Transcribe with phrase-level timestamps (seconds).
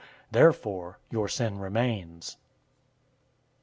[0.31, 2.37] Therefore your sin remains.